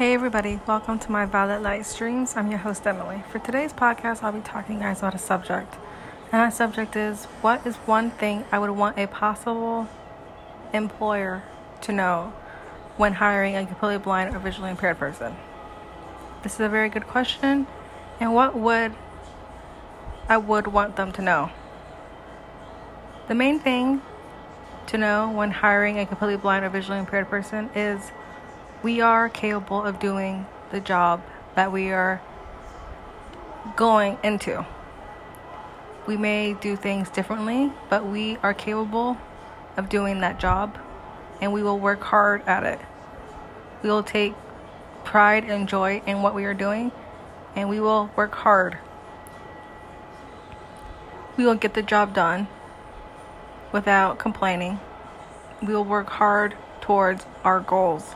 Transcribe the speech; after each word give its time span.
Hey 0.00 0.14
everybody, 0.14 0.58
welcome 0.66 0.98
to 0.98 1.12
my 1.12 1.26
Violet 1.26 1.60
Light 1.60 1.84
Streams. 1.84 2.34
I'm 2.34 2.48
your 2.48 2.60
host 2.60 2.86
Emily. 2.86 3.22
For 3.30 3.38
today's 3.38 3.74
podcast, 3.74 4.22
I'll 4.22 4.32
be 4.32 4.40
talking 4.40 4.76
to 4.76 4.80
you 4.82 4.88
guys 4.88 5.00
about 5.00 5.14
a 5.14 5.18
subject. 5.18 5.74
And 6.32 6.40
that 6.40 6.54
subject 6.54 6.96
is 6.96 7.26
what 7.42 7.66
is 7.66 7.76
one 7.76 8.10
thing 8.10 8.46
I 8.50 8.58
would 8.60 8.70
want 8.70 8.98
a 8.98 9.06
possible 9.06 9.88
employer 10.72 11.42
to 11.82 11.92
know 11.92 12.32
when 12.96 13.12
hiring 13.12 13.56
a 13.56 13.66
completely 13.66 13.98
blind 13.98 14.34
or 14.34 14.38
visually 14.38 14.70
impaired 14.70 14.98
person? 14.98 15.36
This 16.44 16.54
is 16.54 16.60
a 16.60 16.70
very 16.70 16.88
good 16.88 17.06
question. 17.06 17.66
And 18.20 18.32
what 18.32 18.56
would 18.56 18.94
I 20.30 20.38
would 20.38 20.66
want 20.66 20.96
them 20.96 21.12
to 21.12 21.20
know? 21.20 21.50
The 23.28 23.34
main 23.34 23.58
thing 23.58 24.00
to 24.86 24.96
know 24.96 25.30
when 25.30 25.50
hiring 25.50 25.98
a 25.98 26.06
completely 26.06 26.38
blind 26.38 26.64
or 26.64 26.70
visually 26.70 27.00
impaired 27.00 27.28
person 27.28 27.68
is 27.74 28.12
we 28.82 29.00
are 29.00 29.28
capable 29.28 29.82
of 29.82 29.98
doing 29.98 30.46
the 30.70 30.80
job 30.80 31.22
that 31.54 31.70
we 31.70 31.90
are 31.90 32.20
going 33.76 34.16
into. 34.24 34.64
We 36.06 36.16
may 36.16 36.54
do 36.54 36.76
things 36.76 37.10
differently, 37.10 37.72
but 37.90 38.06
we 38.06 38.38
are 38.38 38.54
capable 38.54 39.18
of 39.76 39.88
doing 39.88 40.20
that 40.20 40.40
job 40.40 40.78
and 41.40 41.52
we 41.52 41.62
will 41.62 41.78
work 41.78 42.02
hard 42.02 42.42
at 42.46 42.64
it. 42.64 42.80
We 43.82 43.90
will 43.90 44.02
take 44.02 44.34
pride 45.04 45.44
and 45.44 45.68
joy 45.68 46.02
in 46.06 46.22
what 46.22 46.34
we 46.34 46.44
are 46.44 46.54
doing 46.54 46.90
and 47.54 47.68
we 47.68 47.80
will 47.80 48.10
work 48.16 48.34
hard. 48.34 48.78
We 51.36 51.44
will 51.44 51.54
get 51.54 51.74
the 51.74 51.82
job 51.82 52.14
done 52.14 52.48
without 53.72 54.18
complaining. 54.18 54.80
We 55.62 55.74
will 55.74 55.84
work 55.84 56.08
hard 56.08 56.56
towards 56.80 57.26
our 57.44 57.60
goals. 57.60 58.14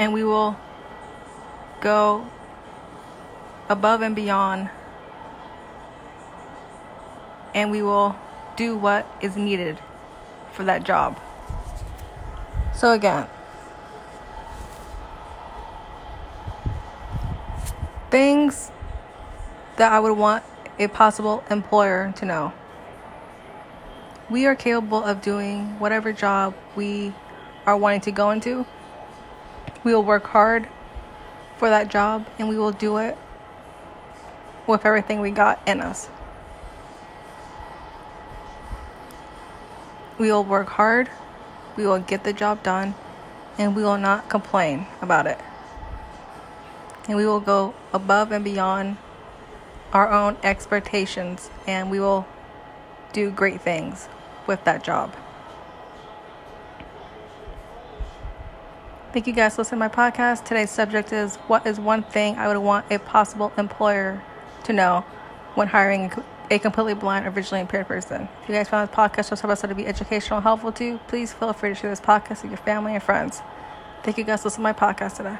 And 0.00 0.14
we 0.14 0.24
will 0.24 0.56
go 1.82 2.26
above 3.68 4.00
and 4.00 4.16
beyond. 4.16 4.70
And 7.54 7.70
we 7.70 7.82
will 7.82 8.16
do 8.56 8.78
what 8.78 9.06
is 9.20 9.36
needed 9.36 9.78
for 10.52 10.64
that 10.64 10.84
job. 10.84 11.20
So, 12.74 12.92
again, 12.92 13.26
things 18.10 18.70
that 19.76 19.92
I 19.92 20.00
would 20.00 20.16
want 20.16 20.44
a 20.78 20.88
possible 20.88 21.44
employer 21.50 22.14
to 22.16 22.24
know. 22.24 22.54
We 24.30 24.46
are 24.46 24.54
capable 24.54 25.04
of 25.04 25.20
doing 25.20 25.78
whatever 25.78 26.10
job 26.14 26.54
we 26.74 27.12
are 27.66 27.76
wanting 27.76 28.00
to 28.02 28.12
go 28.12 28.30
into. 28.30 28.64
We 29.84 29.94
will 29.94 30.02
work 30.04 30.24
hard 30.24 30.68
for 31.56 31.68
that 31.70 31.88
job 31.88 32.26
and 32.38 32.48
we 32.48 32.56
will 32.56 32.72
do 32.72 32.98
it 32.98 33.16
with 34.66 34.84
everything 34.84 35.20
we 35.20 35.30
got 35.30 35.60
in 35.66 35.80
us. 35.80 36.08
We 40.18 40.30
will 40.30 40.44
work 40.44 40.68
hard, 40.68 41.08
we 41.76 41.86
will 41.86 41.98
get 41.98 42.24
the 42.24 42.32
job 42.32 42.62
done, 42.62 42.94
and 43.56 43.74
we 43.74 43.82
will 43.82 43.98
not 43.98 44.28
complain 44.28 44.86
about 45.00 45.26
it. 45.26 45.38
And 47.08 47.16
we 47.16 47.26
will 47.26 47.40
go 47.40 47.74
above 47.92 48.30
and 48.32 48.44
beyond 48.44 48.98
our 49.92 50.10
own 50.10 50.36
expectations 50.42 51.50
and 51.66 51.90
we 51.90 51.98
will 52.00 52.26
do 53.12 53.30
great 53.30 53.60
things 53.60 54.08
with 54.46 54.62
that 54.64 54.84
job. 54.84 55.14
Thank 59.12 59.26
you 59.26 59.32
guys 59.32 59.56
for 59.56 59.62
listening 59.62 59.80
to 59.80 59.88
my 59.88 59.88
podcast. 59.88 60.44
Today's 60.44 60.70
subject 60.70 61.12
is 61.12 61.34
what 61.48 61.66
is 61.66 61.80
one 61.80 62.04
thing 62.04 62.36
I 62.36 62.46
would 62.46 62.58
want 62.58 62.86
a 62.92 63.00
possible 63.00 63.52
employer 63.58 64.22
to 64.64 64.72
know 64.72 65.04
when 65.56 65.66
hiring 65.66 66.12
a 66.48 66.60
completely 66.60 66.94
blind 66.94 67.26
or 67.26 67.32
visually 67.32 67.60
impaired 67.60 67.88
person. 67.88 68.28
If 68.42 68.48
you 68.48 68.54
guys 68.54 68.68
found 68.68 68.88
this 68.88 68.94
podcast 68.94 69.36
supposed 69.36 69.62
to 69.62 69.74
be 69.74 69.88
educational 69.88 70.36
and 70.36 70.44
helpful 70.44 70.70
to 70.70 70.84
you, 70.84 71.00
please 71.08 71.32
feel 71.32 71.52
free 71.52 71.70
to 71.70 71.74
share 71.74 71.90
this 71.90 72.00
podcast 72.00 72.42
with 72.42 72.52
your 72.52 72.58
family 72.58 72.94
and 72.94 73.02
friends. 73.02 73.42
Thank 74.04 74.16
you 74.16 74.22
guys 74.22 74.42
for 74.42 74.46
listening 74.46 74.72
to 74.72 74.80
my 74.80 74.94
podcast 74.94 75.16
today. 75.16 75.38